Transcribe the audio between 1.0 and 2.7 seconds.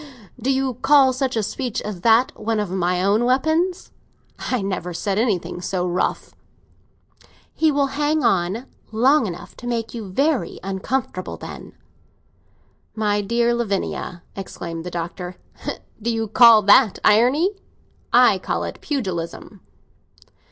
such a speech as that one